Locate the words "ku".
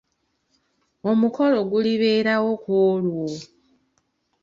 2.63-2.71